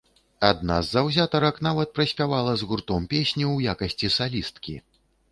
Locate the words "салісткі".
4.17-4.75